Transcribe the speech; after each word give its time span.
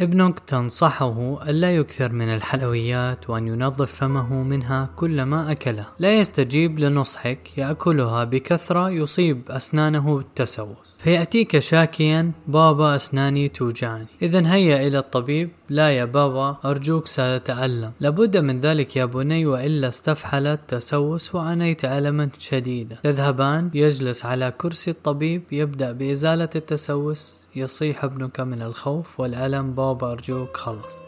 ابنك 0.00 0.38
تنصحه 0.38 1.42
ألا 1.50 1.76
يكثر 1.76 2.12
من 2.12 2.28
الحلويات 2.28 3.30
وأن 3.30 3.48
ينظف 3.48 3.92
فمه 3.92 4.42
منها 4.42 4.90
كلما 4.96 5.52
أكله. 5.52 5.86
لا 5.98 6.18
يستجيب 6.18 6.78
لنصحك 6.78 7.58
يأكلها 7.58 8.24
بكثرة 8.24 8.90
يصيب 8.90 9.42
أسنانه 9.50 10.16
بالتسوس. 10.16 10.96
فيأتيك 10.98 11.58
شاكيا 11.58 12.32
بابا 12.46 12.96
أسناني 12.96 13.48
توجعني. 13.48 14.06
إذا 14.22 14.52
هيا 14.52 14.86
إلى 14.86 14.98
الطبيب. 14.98 15.50
لا 15.68 15.90
يا 15.90 16.04
بابا 16.04 16.56
أرجوك 16.64 17.06
سأتألم. 17.06 17.92
لابد 18.00 18.36
من 18.36 18.60
ذلك 18.60 18.96
يا 18.96 19.04
بني 19.04 19.46
وإلا 19.46 19.88
استفحلت 19.88 20.60
تسوس 20.68 21.34
وعانيت 21.34 21.84
ألما 21.84 22.28
شديدا. 22.38 22.96
تذهبان 23.02 23.70
يجلس 23.74 24.26
على 24.26 24.52
كرسي 24.58 24.90
الطبيب 24.90 25.42
يبدأ 25.52 25.92
بإزالة 25.92 26.48
التسوس. 26.56 27.43
يصيح 27.56 28.04
ابنك 28.04 28.40
من 28.40 28.62
الخوف 28.62 29.20
والألم 29.20 29.74
بابا 29.74 30.12
أرجوك 30.12 30.56
خلص. 30.56 31.00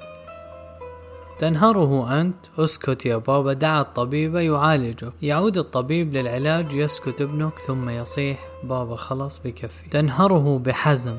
تنهره 1.39 2.21
أنت. 2.21 2.46
اسكت 2.59 3.07
يا 3.07 3.17
بابا. 3.17 3.53
دع 3.53 3.81
الطبيب 3.81 4.35
يعالجك 4.35 5.13
يعود 5.23 5.59
الطبيب 5.59 6.14
للعلاج. 6.14 6.73
يسكت 6.73 7.23
ابنك 7.23 7.59
ثم 7.59 7.89
يصيح 7.89 8.49
بابا 8.64 8.96
خلص 8.96 9.40
بكفي. 9.45 9.89
تنهره 9.90 10.59
بحزم. 10.59 11.17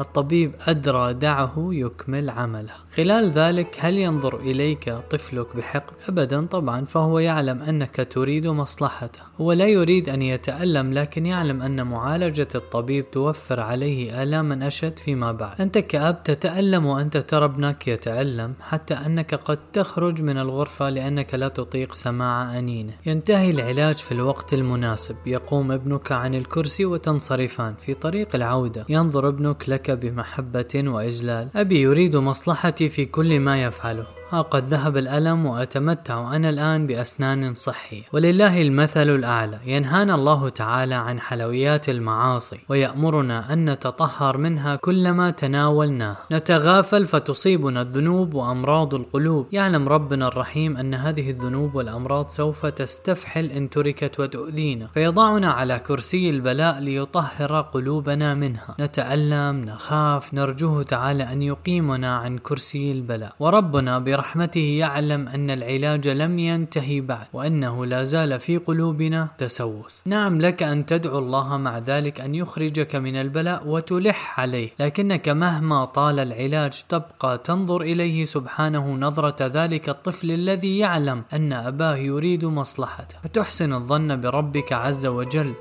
الطبيب 0.00 0.54
أدرى 0.66 1.12
دعه 1.12 1.54
يكمل 1.72 2.30
عمله. 2.30 2.72
خلال 2.96 3.30
ذلك 3.30 3.76
هل 3.80 3.98
ينظر 3.98 4.40
إليك 4.40 4.90
طفلك 5.10 5.56
بحقد؟ 5.56 5.94
أبدا 6.08 6.46
طبعا 6.46 6.84
فهو 6.84 7.18
يعلم 7.18 7.62
أنك 7.62 8.08
تريد 8.10 8.46
مصلحته. 8.46 9.20
هو 9.40 9.52
لا 9.52 9.66
يريد 9.66 10.08
أن 10.08 10.22
يتألم 10.22 10.92
لكن 10.92 11.26
يعلم 11.26 11.62
أن 11.62 11.86
معالجة 11.86 12.48
الطبيب 12.54 13.10
توفر 13.10 13.60
عليه 13.60 14.22
آلاما 14.22 14.66
أشد 14.66 14.98
فيما 14.98 15.32
بعد. 15.32 15.60
أنت 15.60 15.78
كأب 15.78 16.22
تتألم 16.22 16.86
وأنت 16.86 17.16
ترى 17.16 17.44
ابنك 17.44 17.88
يتألم 17.88 18.54
حتى 18.60 18.94
أنك 18.94 19.34
قد 19.34 19.58
تخرج 19.72 20.22
من 20.22 20.38
الغرفة 20.38 20.90
لأنك 20.90 21.34
لا 21.34 21.48
تطيق 21.48 21.94
سماع 21.94 22.58
أنينه. 22.58 22.92
ينتهي 23.06 23.50
العلاج 23.50 23.94
في 23.94 24.12
الوقت 24.12 24.54
المناسب. 24.54 25.16
يقوم 25.26 25.72
ابنك 25.72 26.12
عن 26.12 26.34
الكرسي 26.34 26.84
وتنصرفان 26.84 27.74
في 27.74 27.94
طريق 27.94 28.34
العودة. 28.34 28.86
ينظر 28.88 29.28
ابنك 29.28 29.68
لك 29.68 29.85
بمحبة 29.90 30.74
وإجلال. 30.74 31.50
أبي 31.56 31.80
يريد 31.80 32.16
مصلحتي 32.16 32.88
في 32.88 33.04
كل 33.06 33.40
ما 33.40 33.62
يفعله. 33.62 34.15
ها 34.30 34.42
قد 34.42 34.64
ذهب 34.64 34.96
الألم 34.96 35.46
وأتمتع 35.46 36.36
أنا 36.36 36.50
الآن 36.50 36.86
بأسنان 36.86 37.54
صحية. 37.54 38.02
ولله 38.12 38.62
المثل 38.62 39.08
الأعلى. 39.08 39.58
ينهانا 39.66 40.14
الله 40.14 40.48
تعالى 40.48 40.94
عن 40.94 41.20
حلويات 41.20 41.88
المعاصي 41.88 42.58
ويأمرنا 42.68 43.52
أن 43.52 43.70
نتطهر 43.70 44.38
منها 44.38 44.76
كلما 44.76 45.30
تناولناه. 45.30 46.16
نتغافل 46.32 47.06
فتصيبنا 47.06 47.82
الذنوب 47.82 48.34
وأمراض 48.34 48.94
القلوب. 48.94 49.46
يعلم 49.52 49.88
ربنا 49.88 50.28
الرحيم 50.28 50.76
أن 50.76 50.94
هذه 50.94 51.30
الذنوب 51.30 51.74
والأمراض 51.74 52.28
سوف 52.28 52.66
تستفحل 52.66 53.44
إن 53.44 53.70
تركت 53.70 54.20
وتؤذينا. 54.20 54.86
فيضعنا 54.94 55.50
على 55.50 55.78
كرسي 55.78 56.30
البلاء 56.30 56.80
ليطهر 56.80 57.60
قلوبنا 57.60 58.34
منها. 58.34 58.74
نتألم 58.80 59.64
نخاف 59.64 60.34
نرجوه 60.34 60.82
تعالى 60.82 61.32
أن 61.32 61.42
يقيمنا 61.42 62.16
عن 62.16 62.38
كرسي 62.38 62.92
البلاء. 62.92 63.32
وربنا 63.40 63.98
برحمته 64.16 64.60
يعلم 64.60 65.28
أن 65.28 65.50
العلاج 65.50 66.08
لم 66.08 66.38
ينتهي 66.38 67.00
بعد 67.00 67.26
وأنه 67.32 67.86
لا 67.86 68.04
زال 68.04 68.40
في 68.40 68.56
قلوبنا 68.56 69.28
تسوس. 69.38 70.02
نعم 70.06 70.40
لك 70.40 70.62
أن 70.62 70.86
تدعو 70.86 71.18
الله 71.18 71.56
مع 71.56 71.78
ذلك 71.78 72.20
أن 72.20 72.34
يخرجك 72.34 72.96
من 72.96 73.16
البلاء 73.16 73.66
وتلح 73.66 74.40
عليه 74.40 74.70
لكنك 74.80 75.28
مهما 75.28 75.84
طال 75.84 76.18
العلاج 76.18 76.82
تبقى 76.88 77.38
تنظر 77.38 77.80
إليه 77.80 78.24
سبحانه 78.24 78.94
نظرة 78.94 79.46
ذلك 79.46 79.88
الطفل 79.88 80.30
الذي 80.30 80.78
يعلم 80.78 81.22
أن 81.32 81.52
أباه 81.52 81.96
يريد 81.96 82.44
مصلحته. 82.44 83.16
فتحسن 83.24 83.72
الظن 83.72 84.20
بربك 84.20 84.72
عز 84.72 85.06
وجل؟ 85.06 85.54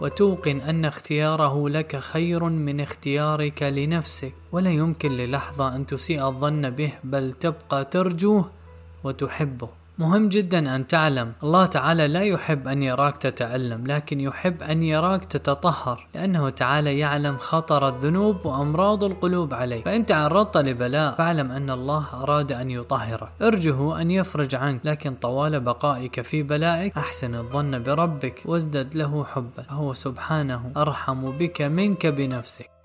وتوقن 0.00 0.60
أن 0.60 0.84
اختياره 0.84 1.68
لك 1.68 1.96
خير 1.96 2.44
من 2.44 2.80
اختيارك 2.80 3.62
لنفسك. 3.62 4.32
ولا 4.52 4.70
يمكن 4.70 5.12
للحظة 5.12 5.76
أن 5.76 5.86
تسيء 5.86 6.26
الظن 6.26 6.70
به 6.70 6.92
بل 7.04 7.32
تبقى 7.32 7.84
ترجوه 7.84 8.50
وتحبه. 9.04 9.77
مهم 9.98 10.28
جدا 10.28 10.76
أن 10.76 10.86
تعلم. 10.86 11.32
الله 11.42 11.66
تعالى 11.66 12.08
لا 12.08 12.22
يحب 12.22 12.68
أن 12.68 12.82
يراك 12.82 13.16
تتألم 13.16 13.86
لكن 13.86 14.20
يحب 14.20 14.62
أن 14.62 14.82
يراك 14.82 15.24
تتطهر 15.24 16.06
لأنه 16.14 16.50
تعالى 16.50 16.98
يعلم 16.98 17.36
خطر 17.36 17.88
الذنوب 17.88 18.46
وأمراض 18.46 19.04
القلوب 19.04 19.54
عليك. 19.54 19.84
فإن 19.84 20.06
تعرضت 20.06 20.56
لبلاء 20.56 21.14
فاعلم 21.14 21.50
أن 21.50 21.70
الله 21.70 22.22
أراد 22.22 22.52
أن 22.52 22.70
يطهرك. 22.70 23.28
ارجه 23.42 24.00
أن 24.00 24.10
يفرج 24.10 24.54
عنك 24.54 24.80
لكن 24.84 25.14
طوال 25.14 25.60
بقائك 25.60 26.20
في 26.20 26.42
بلائك 26.42 26.96
أحسن 26.96 27.34
الظن 27.34 27.82
بربك 27.82 28.42
وازدد 28.44 28.94
له 28.94 29.24
حبا. 29.24 29.62
فهو 29.62 29.94
سبحانه 29.94 30.72
أرحم 30.76 31.30
بك 31.30 31.62
منك 31.62 32.06
بنفسك. 32.06 32.77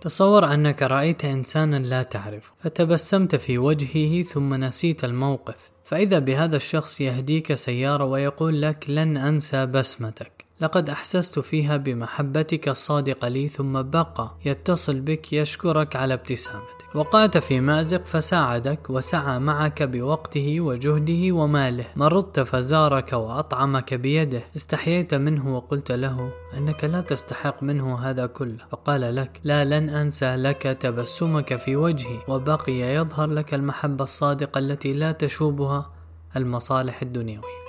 تصور 0.00 0.54
أنك 0.54 0.82
رأيت 0.82 1.24
إنسانا 1.24 1.76
لا 1.76 2.02
تعرفه 2.02 2.52
فتبسمت 2.58 3.36
في 3.36 3.58
وجهه 3.58 4.22
ثم 4.22 4.54
نسيت 4.54 5.04
الموقف. 5.04 5.70
فإذا 5.84 6.18
بهذا 6.18 6.56
الشخص 6.56 7.00
يهديك 7.00 7.54
سيارة 7.54 8.04
ويقول 8.04 8.62
لك 8.62 8.84
لن 8.90 9.16
أنسى 9.16 9.66
بسمتك 9.66 10.44
لقد 10.60 10.90
أحسست 10.90 11.38
فيها 11.38 11.76
بمحبتك 11.76 12.68
الصادقة 12.68 13.28
لي 13.28 13.48
ثم 13.48 13.82
بقى 13.82 14.36
يتصل 14.44 15.00
بك 15.00 15.32
يشكرك 15.32 15.96
على 15.96 16.14
ابتسامتك 16.14 16.75
وقعت 16.94 17.38
في 17.38 17.60
مأزق 17.60 18.04
فساعدك 18.06 18.90
وسعى 18.90 19.38
معك 19.38 19.82
بوقته 19.82 20.60
وجهده 20.60 21.32
وماله. 21.32 21.84
مرضت 21.96 22.40
فزارك 22.40 23.12
وأطعمك 23.12 23.94
بيده. 23.94 24.42
استحييت 24.56 25.14
منه 25.14 25.56
وقلت 25.56 25.92
له 25.92 26.32
أنك 26.56 26.84
لا 26.84 27.00
تستحق 27.00 27.62
منه 27.62 27.98
هذا 27.98 28.26
كله. 28.26 28.64
فقال 28.70 29.16
لك 29.16 29.40
لا 29.44 29.64
لن 29.64 29.88
أنسى 29.88 30.36
لك 30.36 30.62
تبسمك 30.62 31.56
في 31.56 31.76
وجهي. 31.76 32.18
وبقي 32.28 32.72
يظهر 32.72 33.30
لك 33.30 33.54
المحبة 33.54 34.04
الصادقة 34.04 34.58
التي 34.58 34.92
لا 34.92 35.12
تشوبها 35.12 35.90
المصالح 36.36 37.02
الدنيوية. 37.02 37.66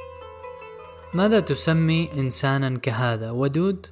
ماذا 1.14 1.40
تسمي 1.40 2.10
إنسانا 2.18 2.78
كهذا؟ 2.78 3.32
ودود؟ 3.32 3.88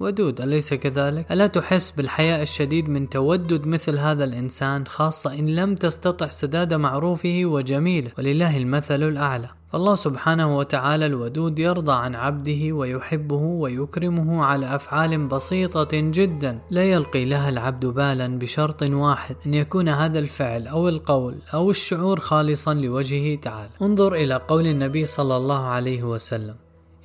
ودود 0.00 0.40
أليس 0.40 0.74
كذلك؟ 0.74 1.32
ألا 1.32 1.46
تحس 1.46 1.90
بالحياء 1.90 2.42
الشديد 2.42 2.88
من 2.88 3.08
تودد 3.08 3.66
مثل 3.66 3.98
هذا 3.98 4.24
الإنسان 4.24 4.86
خاصة 4.86 5.38
إن 5.38 5.46
لم 5.46 5.74
تستطع 5.74 6.28
سداد 6.28 6.74
معروفه 6.74 7.42
وجميله؟ 7.44 8.10
ولله 8.18 8.56
المثل 8.56 9.02
الأعلى. 9.02 9.48
فالله 9.72 9.94
سبحانه 9.94 10.58
وتعالى 10.58 11.06
الودود 11.06 11.58
يرضى 11.58 11.92
عن 11.92 12.14
عبده 12.14 12.72
ويحبه 12.72 13.36
ويكرمه 13.36 14.44
على 14.44 14.74
أفعال 14.74 15.26
بسيطة 15.26 15.88
جدا. 15.92 16.58
لا 16.70 16.84
يلقي 16.84 17.24
لها 17.24 17.48
العبد 17.48 17.86
بالا 17.86 18.38
بشرط 18.38 18.82
واحد 18.82 19.36
أن 19.46 19.54
يكون 19.54 19.88
هذا 19.88 20.18
الفعل 20.18 20.66
أو 20.66 20.88
القول 20.88 21.34
أو 21.54 21.70
الشعور 21.70 22.20
خالصا 22.20 22.74
لوجهه 22.74 23.34
تعالى. 23.36 23.70
انظر 23.82 24.14
إلى 24.14 24.34
قول 24.48 24.66
النبي 24.66 25.06
صلى 25.06 25.36
الله 25.36 25.60
عليه 25.66 26.02
وسلم. 26.02 26.54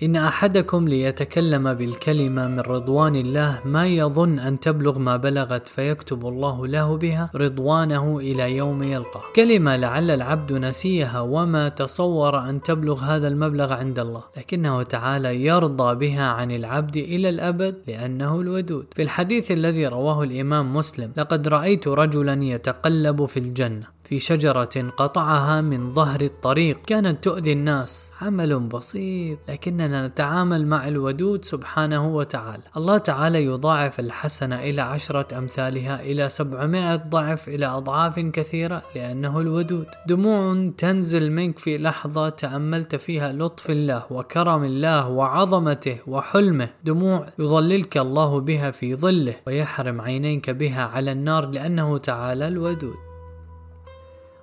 إن 0.04 0.16
أحدكم 0.16 0.88
ليتكلم 0.88 1.74
بالكلمة 1.74 2.48
من 2.48 2.60
رضوان 2.60 3.16
الله 3.16 3.62
ما 3.66 3.88
يظن 3.88 4.40
أن 4.40 4.60
تبلغ 4.60 5.00
ما 5.00 5.18
بلغت 5.18 5.68
فيكتب 5.68 6.28
الله 6.28 6.68
له 6.68 6.98
بها 6.98 7.32
رضوانه 7.36 8.18
إلى 8.18 8.56
يوم 8.58 8.84
يلقى 8.84 9.22
كلمة 9.36 9.76
لعل 9.76 10.12
العبد 10.12 10.54
نسيها 10.54 11.20
وما 11.20 11.70
تصور 11.70 12.50
أن 12.50 12.62
تبلغ 12.62 13.04
هذا 13.04 13.28
المبلغ 13.28 13.74
عند 13.74 14.00
الله. 14.00 14.24
لكنه 14.38 14.84
تعالى 14.84 15.46
يرضى 15.46 15.96
بها 15.96 16.24
عن 16.24 16.52
العبد 16.52 16.98
إلى 16.98 17.30
الأبد 17.30 17.76
لأنه 17.88 18.41
الودود. 18.41 18.86
في 18.96 19.02
الحديث 19.02 19.52
الذي 19.52 19.88
رواه 19.88 20.24
الإمام 20.24 20.76
مسلم 20.76 21.12
لقد 21.18 21.48
رأيت 21.48 21.88
رجلا 21.88 22.44
يتقلب 22.44 23.26
في 23.26 23.38
الجنة. 23.38 23.95
في 24.05 24.19
شجرة 24.19 24.91
قطعها 24.97 25.61
من 25.61 25.90
ظهر 25.90 26.22
الطريق. 26.22 26.81
كانت 26.87 27.23
تؤذي 27.23 27.53
الناس. 27.53 28.11
عمل 28.22 28.59
بسيط. 28.59 29.40
لكننا 29.49 30.07
نتعامل 30.07 30.67
مع 30.67 30.87
الودود 30.87 31.46
سبحانه 31.46 32.07
وتعالى. 32.07 32.63
الله 32.78 32.97
تعالى 32.97 33.46
يضاعف 33.46 33.99
الحسنة 33.99 34.59
إلى 34.59 34.81
عشرة 34.81 35.37
أمثالها 35.37 36.02
إلى 36.02 36.29
سبعمائة 36.29 36.96
ضعف 36.96 37.47
إلى 37.49 37.66
أضعاف 37.66 38.19
كثيرة 38.19 38.81
لأنه 38.96 39.40
الودود. 39.40 39.87
دموع 40.07 40.72
تنزل 40.78 41.31
منك 41.31 41.59
في 41.59 41.78
لحظة 41.78 42.29
تأملت 42.29 42.96
فيها 42.96 43.34
لطف 43.34 43.69
الله 43.69 44.03
وكرم 44.09 44.63
الله 44.63 45.07
وعظمته 45.07 45.97
وحلمه. 46.07 46.69
دموع 46.84 47.25
يظللك 47.40 47.97
الله 47.97 48.40
بها 48.40 48.72
في 48.72 48.96
ظله 48.96 49.35
ويحرم 49.47 50.02
عينيك 50.02 50.49
بها 50.49 50.85
على 50.85 51.11
النار 51.11 51.49
لأنه 51.49 51.97
تعالى 51.97 52.47
الودود. 52.47 53.04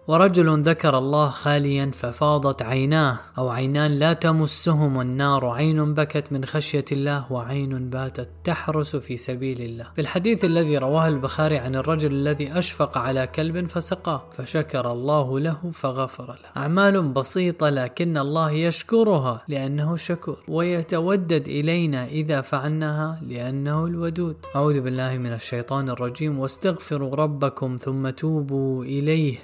ورجل 0.08 0.62
ذكر 0.62 0.98
الله 0.98 1.28
خاليا 1.28 1.90
ففاضت 1.94 2.62
عيناه 2.62 3.18
أو 3.38 3.48
عينان 3.48 3.90
لا 3.90 4.12
تمسهم 4.12 5.00
النار 5.00 5.46
عين 5.46 5.94
بكت 5.94 6.32
من 6.32 6.44
خشية 6.44 6.84
الله 6.92 7.32
وعين 7.32 7.90
باتت 7.90 8.28
تحرس 8.44 8.96
في 8.96 9.16
سبيل 9.16 9.60
الله. 9.60 9.86
في 9.94 10.00
الحديث 10.00 10.44
الذي 10.44 10.78
رواه 10.78 11.08
البخاري 11.08 11.58
عن 11.58 11.74
الرجل 11.74 12.12
الذي 12.12 12.58
أشفق 12.58 12.98
على 12.98 13.26
كلب 13.26 13.66
فسقاه 13.66 14.22
فشكر 14.32 14.92
الله 14.92 15.40
له 15.40 15.70
فغفر 15.72 16.26
له. 16.26 16.62
أعمال 16.62 17.02
بسيطة 17.02 17.68
لكن 17.68 18.16
الله 18.18 18.50
يشكرها 18.50 19.42
لأنه 19.48 19.96
شكور. 19.96 20.38
ويتودد 20.48 21.48
إلينا 21.48 22.06
إذا 22.06 22.40
فعلناها 22.40 23.20
لأنه 23.28 23.86
الودود. 23.86 24.36
أعوذ 24.56 24.80
بالله 24.80 25.18
من 25.18 25.32
الشيطان 25.32 25.88
الرجيم 25.88 26.38
واستغفروا 26.38 27.14
ربكم 27.14 27.76
ثم 27.80 28.10
توبوا 28.10 28.84
إليه 28.84 29.38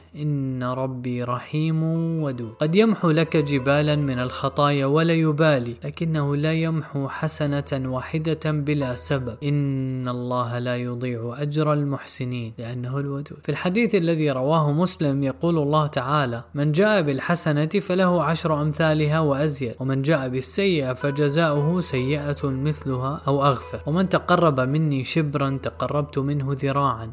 إن 0.48 0.62
ربي 0.62 1.22
رحيم 1.22 1.82
ودود. 2.22 2.54
قد 2.60 2.74
يمحو 2.74 3.10
لك 3.10 3.36
جبالا 3.36 3.96
من 3.96 4.18
الخطايا 4.18 4.86
ولا 4.86 5.12
يبالي 5.12 5.74
لكنه 5.84 6.36
لا 6.36 6.52
يمحو 6.52 7.08
حسنة 7.08 7.70
واحدة 7.94 8.44
بلا 8.44 8.94
سبب. 8.94 9.36
إن 9.42 10.08
الله 10.08 10.58
لا 10.58 10.76
يضيع 10.76 11.34
أجر 11.38 11.72
المحسنين 11.72 12.52
لأنه 12.58 12.98
الودود. 12.98 13.38
في 13.42 13.48
الحديث 13.48 13.94
الذي 13.94 14.30
رواه 14.30 14.72
مسلم 14.72 15.22
يقول 15.22 15.58
الله 15.58 15.86
تعالى 15.86 16.44
من 16.54 16.72
جاء 16.72 17.02
بالحسنة 17.02 17.72
فله 17.80 18.22
عشر 18.22 18.62
أمثالها 18.62 19.20
وأزيد 19.20 19.74
ومن 19.80 20.02
جاء 20.02 20.28
بالسيئة 20.28 20.92
فجزاؤه 20.92 21.80
سيئة 21.80 22.42
مثلها 22.44 23.22
أو 23.26 23.44
أغفر. 23.44 23.80
ومن 23.86 24.08
تقرب 24.08 24.60
مني 24.60 25.04
شبرا 25.04 25.58
تقربت 25.62 26.18
منه 26.18 26.56
ذراعا 26.62 27.10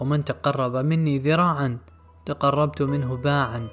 ومن 0.00 0.24
تقرب 0.24 0.76
مني 0.76 1.18
ذراعا 1.18 1.78
تقربت 2.26 2.82
منه 2.82 3.16
باعا. 3.16 3.68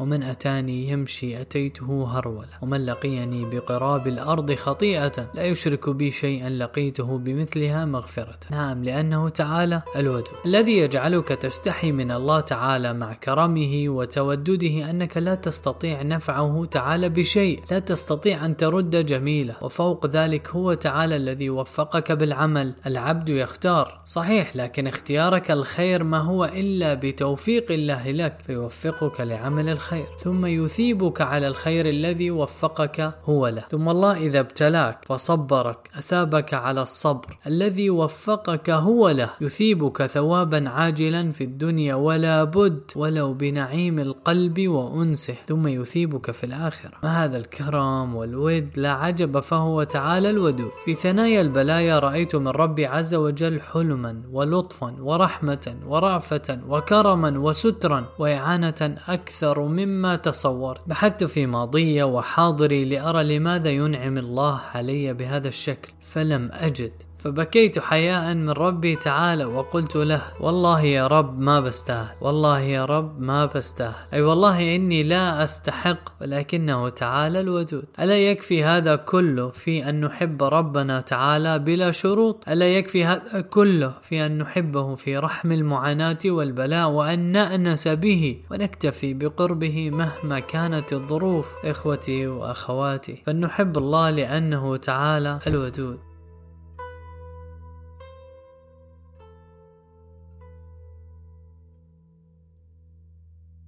ومن 0.00 0.22
أتاني 0.22 0.88
يمشي 0.88 1.40
أتيته 1.40 2.08
هرولة 2.10 2.48
ومن 2.62 2.86
لقيني 2.86 3.44
بقراب 3.44 4.06
الأرض 4.06 4.52
خطيئة 4.52 5.30
لا 5.34 5.42
يشرك 5.42 5.90
بي 5.90 6.10
شيئا 6.10 6.48
لقيته 6.48 7.18
بمثلها 7.18 7.84
مغفرة. 7.84 8.38
نعم 8.50 8.84
لأنه 8.84 9.28
تعالى 9.28 9.82
الودود 9.96 10.28
الذي 10.46 10.78
يجعلك 10.78 11.28
تستحي 11.28 11.92
من 11.92 12.10
الله 12.10 12.40
تعالى 12.40 12.92
مع 12.92 13.12
كرمه 13.12 13.84
وتودده 13.88 14.90
أنك 14.90 15.16
لا 15.16 15.34
تستطيع 15.34 16.02
نفعه 16.02 16.64
تعالى 16.64 17.08
بشيء 17.08 17.62
لا 17.70 17.78
تستطيع 17.78 18.46
أن 18.46 18.56
ترد 18.56 19.06
جميلة. 19.06 19.54
وفوق 19.62 20.06
ذلك 20.06 20.48
هو 20.48 20.74
تعالى 20.74 21.16
الذي 21.16 21.50
وفقك 21.50 22.12
بالعمل 22.12 22.74
العبد 22.86 23.28
يختار. 23.28 24.00
صحيح 24.04 24.56
لكن 24.56 24.86
اختيارك 24.86 25.50
الخير 25.50 26.04
ما 26.04 26.18
هو 26.18 26.44
إلا 26.44 26.94
بتوفيق 26.94 27.72
الله 27.72 28.10
لك 28.10 28.38
فيوفقك 28.46 29.20
لعمل 29.20 29.68
الخير. 29.68 29.85
الخير. 29.86 30.06
ثم 30.18 30.46
يثيبك 30.46 31.20
على 31.20 31.48
الخير 31.48 31.88
الذي 31.88 32.30
وفقك 32.30 33.14
هو 33.24 33.48
له. 33.48 33.62
ثم 33.70 33.88
الله 33.88 34.16
إذا 34.16 34.40
ابتلاك 34.40 34.98
فصبرك 35.08 35.90
أثابك 35.98 36.54
على 36.54 36.82
الصبر 36.82 37.38
الذي 37.46 37.90
وفقك 37.90 38.70
هو 38.70 39.10
له. 39.10 39.30
يثيبك 39.40 40.06
ثوابا 40.06 40.68
عاجلا 40.68 41.32
في 41.32 41.44
الدنيا 41.44 41.94
ولا 41.94 42.44
بد 42.44 42.80
ولو 42.96 43.32
بنعيم 43.34 43.98
القلب 43.98 44.68
وأنسه. 44.68 45.34
ثم 45.48 45.66
يثيبك 45.68 46.30
في 46.30 46.44
الآخرة. 46.44 46.92
ما 47.02 47.24
هذا 47.24 47.36
الكرم 47.36 48.14
والود؟ 48.14 48.68
لا 48.76 48.92
عجب 48.92 49.40
فهو 49.40 49.82
تعالى 49.82 50.30
الودود. 50.30 50.70
في 50.84 50.94
ثنايا 50.94 51.40
البلايا 51.40 51.98
رأيت 51.98 52.36
من 52.36 52.48
ربي 52.48 52.86
عز 52.86 53.14
وجل 53.14 53.60
حلما 53.60 54.22
ولطفا 54.32 54.96
ورحمة 55.00 55.76
ورأفة 55.86 56.58
وكرما 56.68 57.38
وسترا 57.38 58.04
وإعانة 58.18 58.96
أكثر 59.08 59.75
مما 59.76 60.16
تصورت. 60.16 60.88
بحثت 60.88 61.24
في 61.24 61.46
ماضي 61.46 62.02
وحاضري 62.02 62.84
لأرى 62.84 63.24
لماذا 63.24 63.70
ينعم 63.70 64.18
الله 64.18 64.60
علي 64.74 65.14
بهذا 65.14 65.48
الشكل 65.48 65.92
فلم 66.00 66.50
أجد. 66.52 67.05
فبكيت 67.26 67.78
حياء 67.78 68.34
من 68.34 68.50
ربي 68.50 68.96
تعالى 68.96 69.44
وقلت 69.44 69.96
له 69.96 70.22
والله 70.40 70.80
يا 70.80 71.06
رب 71.06 71.40
ما 71.40 71.60
بستاهل 71.60 72.14
والله 72.20 72.60
يا 72.60 72.84
رب 72.84 73.20
ما 73.20 73.46
بستاهل. 73.46 73.94
أي 74.12 74.22
والله 74.22 74.76
إني 74.76 75.02
لا 75.02 75.44
أستحق 75.44 75.98
ولكنه 76.20 76.88
تعالى 76.88 77.40
الودود 77.40 77.84
ألا 78.00 78.30
يكفي 78.30 78.64
هذا 78.64 78.96
كله 78.96 79.50
في 79.50 79.88
أن 79.88 80.00
نحب 80.00 80.42
ربنا 80.42 81.00
تعالى 81.00 81.58
بلا 81.58 81.90
شروط؟ 81.90 82.48
ألا 82.48 82.76
يكفي 82.78 83.04
هذا 83.04 83.40
كله 83.40 83.92
في 84.02 84.26
أن 84.26 84.38
نحبه 84.38 84.94
في 84.94 85.18
رحم 85.18 85.52
المعاناة 85.52 86.18
والبلاء 86.26 86.88
وأن 86.88 87.18
نأنس 87.18 87.88
به 87.88 88.38
ونكتفي 88.50 89.14
بقربه 89.14 89.90
مهما 89.90 90.38
كانت 90.38 90.92
الظروف 90.92 91.48
إخوتي 91.64 92.26
وأخواتي. 92.26 93.22
فلنحب 93.26 93.78
الله 93.78 94.10
لأنه 94.10 94.76
تعالى 94.76 95.38
الودود 95.46 96.15